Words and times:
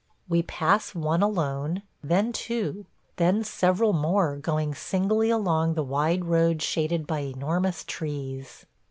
We 0.27 0.41
pass 0.41 0.95
one 0.95 1.21
alone, 1.21 1.83
then 2.03 2.33
two, 2.33 2.87
then 3.17 3.43
several 3.43 3.93
more 3.93 4.35
going 4.37 4.73
singly 4.73 5.29
along 5.29 5.75
the 5.75 5.83
wide 5.83 6.25
road 6.25 6.63
shaded 6.63 7.05
by 7.05 7.19
enormous 7.19 7.83
trees. 7.83 8.65